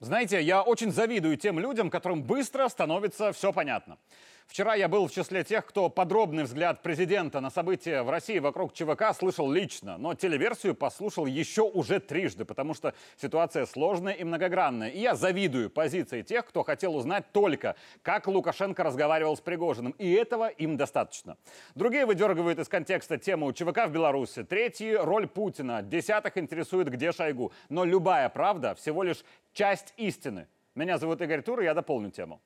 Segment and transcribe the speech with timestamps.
[0.00, 3.96] Знаете, я очень завидую тем людям, которым быстро становится все понятно.
[4.46, 8.72] Вчера я был в числе тех, кто подробный взгляд президента на события в России вокруг
[8.72, 14.90] ЧВК слышал лично, но телеверсию послушал еще уже трижды, потому что ситуация сложная и многогранная.
[14.90, 20.12] И я завидую позиции тех, кто хотел узнать только, как Лукашенко разговаривал с Пригожиным, и
[20.12, 21.36] этого им достаточно.
[21.74, 27.52] Другие выдергивают из контекста тему ЧВК в Беларуси, третьи— роль Путина, десятых интересует, где Шойгу.
[27.70, 30.46] Но любая правда всего лишь часть истины.
[30.74, 32.40] Меня зовут Игорь Тур, и я дополню тему.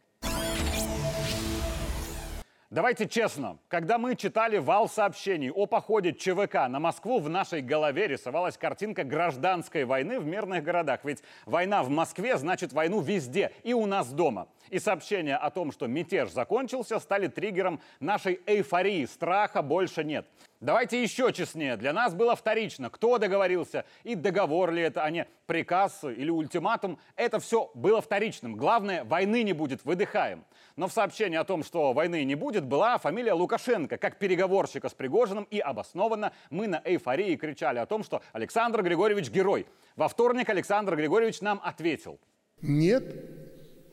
[2.70, 8.09] Давайте честно, когда мы читали вал сообщений о походе ЧВК на Москву, в нашей голове
[8.09, 11.00] рисовалась картинка гражданской войны в мирных городах.
[11.02, 14.48] Ведь война в Москве значит войну везде, и у нас дома.
[14.68, 20.26] И сообщения о том, что мятеж закончился, стали триггером нашей эйфории, страха больше нет.
[20.60, 21.76] Давайте еще честнее.
[21.76, 26.98] Для нас было вторично, кто договорился и договор ли это, а не приказ или ультиматум.
[27.15, 28.56] Это все было вторичным.
[28.56, 30.45] Главное, войны не будет, выдыхаем.
[30.74, 34.95] Но в сообщении о том, что войны не будет, была фамилия Лукашенко, как переговорщика с
[34.95, 39.65] Пригожиным, и обоснованно мы на эйфории кричали о том, что Александр Григорьевич герой.
[39.95, 42.18] Во вторник Александр Григорьевич нам ответил.
[42.62, 43.04] Нет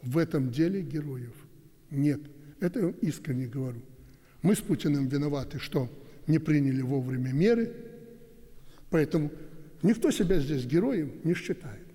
[0.01, 1.35] в этом деле героев.
[1.91, 2.21] Нет.
[2.59, 3.81] Это я искренне говорю.
[4.41, 5.87] Мы с Путиным виноваты, что
[6.27, 7.73] не приняли вовремя меры,
[8.89, 9.31] поэтому
[9.81, 11.85] никто себя здесь героем не считает.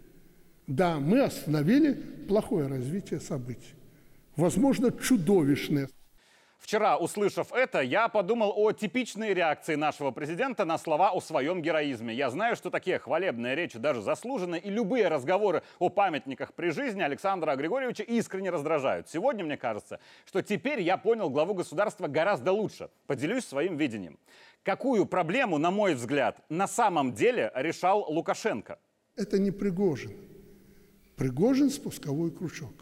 [0.67, 1.95] Да, мы остановили
[2.29, 3.75] плохое развитие событий,
[4.37, 5.89] возможно, чудовищное.
[6.61, 12.15] Вчера, услышав это, я подумал о типичной реакции нашего президента на слова о своем героизме.
[12.15, 17.01] Я знаю, что такие хвалебные речи даже заслужены, и любые разговоры о памятниках при жизни
[17.01, 19.09] Александра Григорьевича искренне раздражают.
[19.09, 22.91] Сегодня мне кажется, что теперь я понял главу государства гораздо лучше.
[23.07, 24.19] Поделюсь своим видением.
[24.63, 28.79] Какую проблему, на мой взгляд, на самом деле решал Лукашенко?
[29.17, 30.13] Это не Пригожин.
[31.17, 32.75] Пригожин– спусковой крючок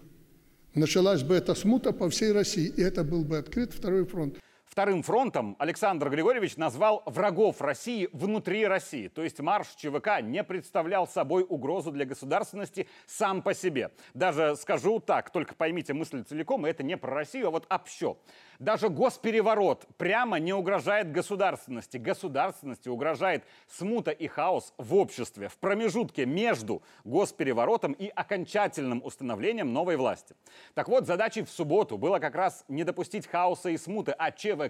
[0.79, 4.39] началась бы эта смута по всей России, и это был бы открыт второй фронт.
[4.79, 9.09] Вторым фронтом Александр Григорьевич назвал врагов России внутри России.
[9.09, 13.91] То есть марш ЧВК не представлял собой угрозу для государственности сам по себе.
[14.15, 18.19] Даже скажу так, только поймите мысль целиком, это не про Россию, а вот общо.
[18.61, 21.97] Даже госпереворот прямо не угрожает государственности.
[21.97, 29.97] Государственности угрожает смута и хаос в обществе, в промежутке между госпереворотом и окончательным установлением новой
[29.97, 30.37] власти.
[30.75, 34.68] Так вот, задачей в субботу было как раз не допустить хаоса и смуты, а ЧВК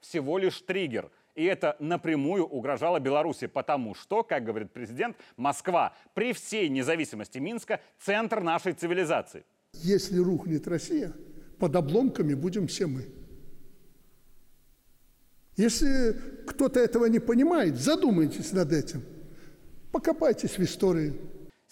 [0.00, 6.32] всего лишь триггер– и это напрямую угрожало Беларуси, потому что, как говорит президент, Москва при
[6.32, 9.44] всей независимости Минска– центр нашей цивилизации.
[9.72, 11.12] Если рухнет Россия,
[11.58, 13.06] под обломками будем все мы.
[15.56, 16.12] Если
[16.46, 19.02] кто-то этого не понимает, задумайтесь над этим.
[19.92, 21.14] Покопайтесь в истории.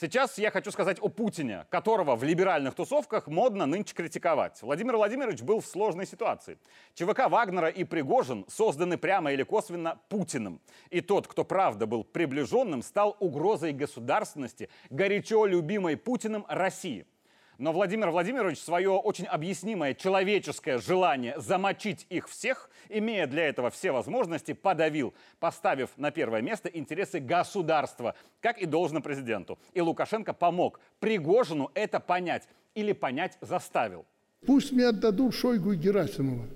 [0.00, 4.62] Сейчас я хочу сказать о Путине, которого в либеральных тусовках модно нынче критиковать.
[4.62, 6.56] Владимир Владимирович был в сложной ситуации.
[6.94, 10.60] ЧВК Вагнера и Пригожин созданы прямо или косвенно Путиным.
[10.90, 17.04] И тот, кто правда был приближенным, стал угрозой государственности, горячо любимой Путиным России–
[17.58, 23.90] но Владимир Владимирович свое очень объяснимое человеческое желание замочить их всех, имея для этого все
[23.90, 29.58] возможности, подавил, поставив на первое место интересы государства, как и должно президенту.
[29.74, 32.44] И Лукашенко помог Пригожину это понять
[32.76, 34.06] или понять заставил.
[34.46, 36.46] Пусть мне отдадут Шойгу и Герасимова,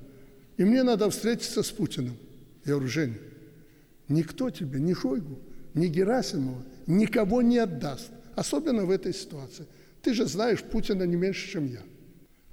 [0.57, 2.17] и мне надо встретиться с Путиным.
[2.65, 3.19] Я говорю, Женя,
[4.07, 5.37] никто тебе, ни Шойгу,
[5.75, 9.67] ни Герасимова, никого не отдаст, особенно в этой ситуации–
[10.03, 11.81] ты же знаешь Путина не меньше, чем я.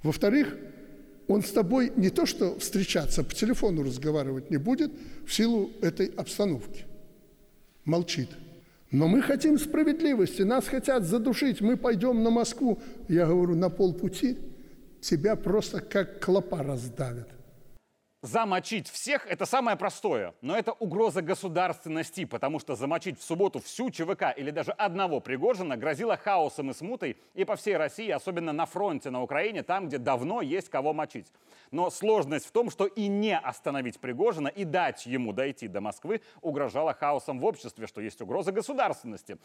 [0.03, 0.55] Во-вторых,
[1.27, 4.91] он с тобой не то что встречаться, по телефону разговаривать не будет
[5.25, 6.85] в силу этой обстановки.
[7.85, 8.29] Молчит.
[8.91, 12.79] Но мы хотим справедливости, нас хотят задушить, мы пойдем на Москву.
[13.07, 14.37] Я говорю, на полпути
[15.01, 17.29] тебя просто как клопа раздавят.
[18.21, 23.89] Замочить всех– это самое простое, но это угроза государственности, потому что замочить в субботу всю
[23.89, 28.65] ЧВК или даже одного Пригожина грозило хаосом и смутой и по всей России, особенно на
[28.65, 31.27] фронте на Украине, там, где давно есть кого мочить.
[31.71, 36.19] Но сложность в том, что и не остановить Пригожина, и дать ему дойти до Москвы
[36.41, 39.37] угрожало хаосом в обществе, что есть угроза государственности.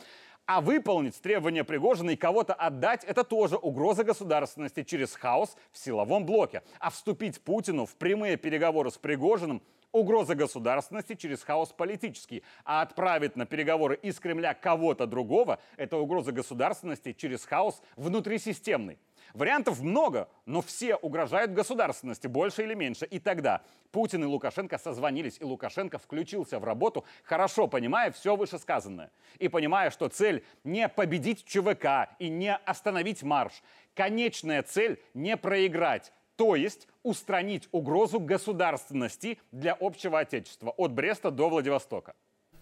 [0.46, 6.26] А выполнить требования Пригожина и кого-то отдать– это тоже угроза государственности через хаос в силовом
[6.26, 6.64] блоке.
[6.80, 9.62] А вступить Путину в прямые переговоры переговоры с Пригожиным
[9.92, 16.32] угроза государственности через хаос политический, а отправить на переговоры из Кремля кого-то другого– это угроза
[16.32, 18.98] государственности через хаос внутрисистемный.
[19.34, 23.04] Вариантов много, но все угрожают государственности, больше или меньше.
[23.04, 23.62] И тогда
[23.92, 29.10] Путин и Лукашенко созвонились, и Лукашенко включился в работу, хорошо понимая все вышесказанное.
[29.38, 33.62] И понимая, что цель не победить ЧВК и не остановить марш.
[33.94, 41.48] Конечная цель не проиграть, то есть устранить угрозу государственности для общего отечества от Бреста до
[41.48, 42.14] Владивостока.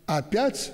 [0.06, 0.72] Опять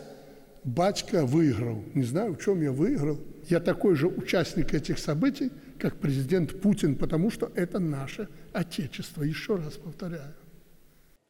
[0.65, 1.83] батька выиграл.
[1.95, 3.19] Не знаю, в чем я выиграл.
[3.49, 9.23] Я такой же участник этих событий, как президент Путин, потому что это наше Отечество.
[9.23, 10.35] Еще раз повторяю.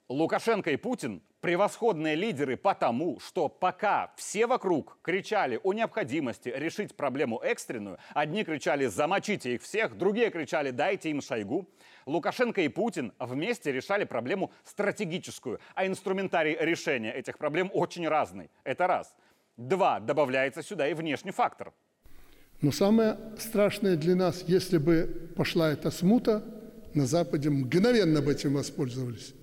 [0.09, 7.39] Лукашенко и Путин– превосходные лидеры потому, что пока все вокруг кричали о необходимости решить проблему
[7.41, 11.69] экстренную, одни кричали «замочите их всех», другие кричали «дайте им Шойгу»,
[12.07, 18.51] Лукашенко и Путин вместе решали проблему стратегическую, а инструментарий решения этих проблем очень разный.
[18.65, 19.15] Это раз.
[19.59, 20.01] Два.
[20.01, 21.75] Добавляется сюда и внешний фактор.
[22.63, 26.43] Но самое страшное для нас, если бы пошла эта смута,
[26.95, 29.35] на Западе мгновенно бы этим воспользовались.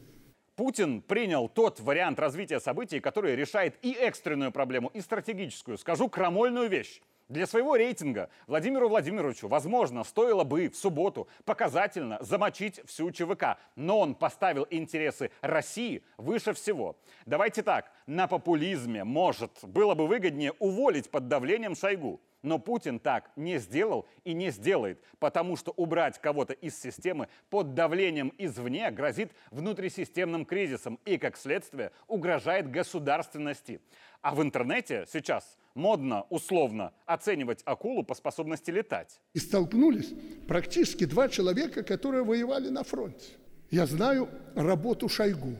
[0.56, 5.78] Путин принял тот вариант развития событий, который решает и экстренную проблему, и стратегическую.
[5.78, 7.02] Скажу крамольную вещь.
[7.28, 14.00] Для своего рейтинга Владимиру Владимировичу, возможно, стоило бы в субботу показательно замочить всю ЧВК, но
[14.00, 16.96] он поставил интересы России выше всего.
[17.26, 22.22] Давайте так, на популизме, может, было бы выгоднее уволить под давлением Шойгу.
[22.44, 27.74] Но Путин так не сделал и не сделает, потому что убрать кого-то из системы под
[27.74, 33.82] давлением извне грозит внутрисистемным кризисом и, как следствие, угрожает государственности.
[34.22, 39.20] А в интернете сейчас модно, условно, оценивать акулу по способности летать.
[39.34, 40.14] И столкнулись
[40.48, 43.28] практически два человека, которые воевали на фронте.
[43.70, 45.56] Я знаю работу Шойгу.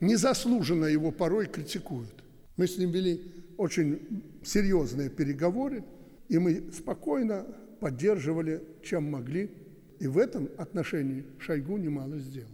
[0.00, 2.24] Незаслуженно его порой критикуют.
[2.56, 3.22] Мы с ним вели
[3.56, 5.84] очень серьезные переговоры.
[6.28, 7.46] И мы спокойно
[7.80, 9.50] поддерживали, чем могли.
[10.00, 12.48] И в этом отношении Шойгу немало сделал.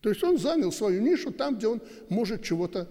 [0.00, 2.88] То есть он занял свою нишу там, где он может чего-то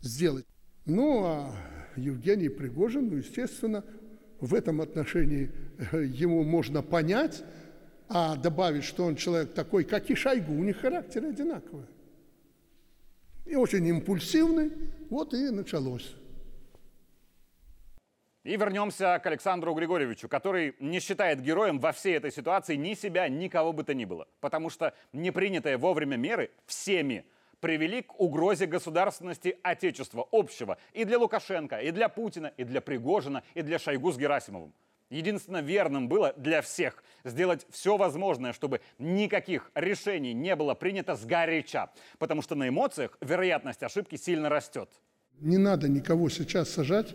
[0.00, 0.46] сделать.
[0.84, 1.52] Ну, а
[1.96, 3.84] Евгений Пригожин, ну, естественно,
[4.40, 5.50] в этом отношении
[5.92, 7.42] э, ему можно понять,
[8.08, 11.86] а добавить, что он человек такой, как и Шойгу, у них характеры одинаковые.
[13.44, 14.72] И очень импульсивный,
[15.08, 16.14] вот и началось.
[18.46, 23.28] И вернемся к Александру Григорьевичу, который не считает героем во всей этой ситуации ни себя,
[23.28, 24.28] ни кого бы то ни было.
[24.40, 27.24] Потому что непринятые вовремя меры всеми
[27.60, 33.42] привели к угрозе государственности Отечества общего и для Лукашенко, и для Путина, и для Пригожина,
[33.54, 34.72] и для Шойгу с Герасимовым.
[35.08, 41.90] Единственно верным было для всех сделать все возможное, чтобы никаких решений не было принято сгоряча,
[42.18, 44.90] потому что на эмоциях вероятность ошибки сильно растет.
[45.40, 47.14] Не надо никого сейчас сажать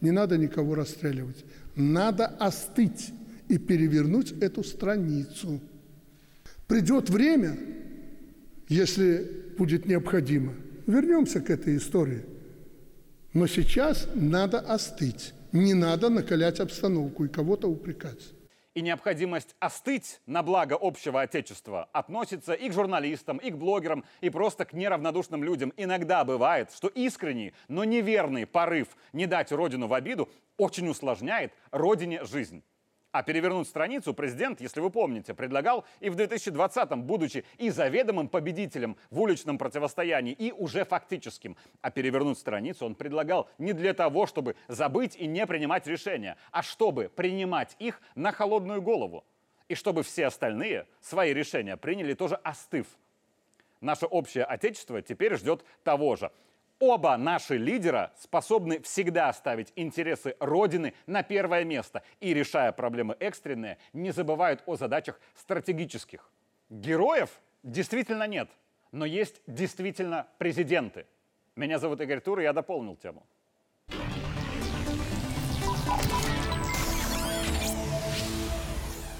[0.00, 1.44] не надо никого расстреливать.
[1.74, 3.12] Надо остыть
[3.48, 5.60] и перевернуть эту страницу.
[6.66, 7.56] Придет время,
[8.68, 10.54] если будет необходимо,
[10.86, 12.24] вернемся к этой истории.
[13.34, 15.34] Но сейчас надо остыть.
[15.52, 18.32] Не надо накалять обстановку и кого-то упрекать
[18.78, 24.30] и необходимость остыть на благо общего Отечества относится и к журналистам, и к блогерам, и
[24.30, 25.72] просто к неравнодушным людям.
[25.76, 30.28] Иногда бывает, что искренний, но неверный порыв не дать Родину в обиду
[30.58, 32.62] очень усложняет Родине жизнь.
[33.10, 38.98] А перевернуть страницу президент, если вы помните, предлагал и в 2020-м, будучи и заведомым победителем
[39.10, 41.56] в уличном противостоянии, и уже фактическим.
[41.80, 46.62] А перевернуть страницу он предлагал не для того, чтобы забыть и не принимать решения, а
[46.62, 49.24] чтобы принимать их на холодную голову.
[49.68, 52.86] И чтобы все остальные свои решения приняли тоже остыв.
[53.80, 56.30] Наше общее отечество теперь ждет того же.
[56.80, 63.78] Оба наши лидера способны всегда ставить интересы Родины на первое место и, решая проблемы экстренные,
[63.92, 66.30] не забывают о задачах стратегических.
[66.70, 68.48] Героев действительно нет,
[68.92, 71.06] но есть действительно президенты.
[71.56, 73.26] Меня зовут Игорь Тур, и я дополнил тему.